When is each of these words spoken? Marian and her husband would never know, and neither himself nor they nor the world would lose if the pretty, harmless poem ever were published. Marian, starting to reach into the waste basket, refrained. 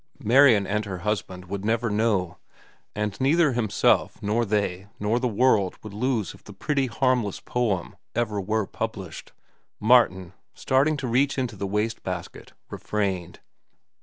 Marian 0.23 0.65
and 0.65 0.85
her 0.85 0.97
husband 1.05 1.45
would 1.45 1.63
never 1.63 1.91
know, 1.91 2.39
and 2.95 3.21
neither 3.21 3.51
himself 3.51 4.17
nor 4.19 4.45
they 4.45 4.87
nor 4.99 5.19
the 5.19 5.27
world 5.27 5.77
would 5.83 5.93
lose 5.93 6.33
if 6.33 6.43
the 6.43 6.53
pretty, 6.53 6.87
harmless 6.87 7.39
poem 7.39 7.95
ever 8.15 8.41
were 8.41 8.65
published. 8.65 9.31
Marian, 9.79 10.33
starting 10.55 10.97
to 10.97 11.07
reach 11.07 11.37
into 11.37 11.55
the 11.55 11.67
waste 11.67 12.01
basket, 12.01 12.53
refrained. 12.71 13.41